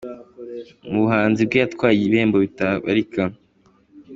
[0.89, 3.21] Mu buhanzi bwe yatwaye ibihembo bitabarika.